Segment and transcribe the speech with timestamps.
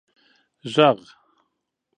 [0.73, 1.01] ږغ